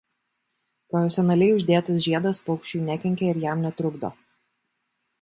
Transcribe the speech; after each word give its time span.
Profesionaliai 0.93 1.53
uždėtas 1.59 2.01
žiedas 2.07 2.41
paukščiui 2.49 2.83
nekenkia 2.91 3.31
ir 3.37 3.45
jam 3.47 3.65
netrukdo. 3.69 4.15